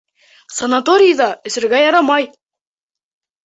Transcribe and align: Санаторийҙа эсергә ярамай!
Санаторийҙа 0.59 1.29
эсергә 1.51 1.85
ярамай! 1.85 2.29